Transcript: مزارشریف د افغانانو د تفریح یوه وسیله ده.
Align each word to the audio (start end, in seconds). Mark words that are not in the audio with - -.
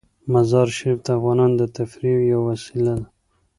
مزارشریف 0.33 0.97
د 1.05 1.07
افغانانو 1.17 1.55
د 1.61 1.63
تفریح 1.77 2.17
یوه 2.31 2.45
وسیله 2.49 2.93
ده. 2.99 3.05